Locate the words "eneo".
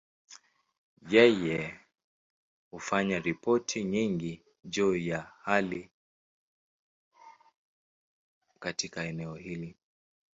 9.03-9.35